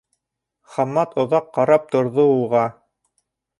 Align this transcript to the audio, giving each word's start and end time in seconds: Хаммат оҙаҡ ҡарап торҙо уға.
Хаммат 0.75 1.13
оҙаҡ 1.25 1.53
ҡарап 1.59 1.87
торҙо 1.97 2.27
уға. 2.41 2.67